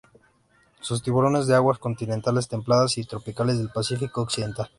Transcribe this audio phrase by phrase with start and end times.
[0.79, 4.67] Son tiburones de aguas continentales templadas y tropicales del Pacífico occidental.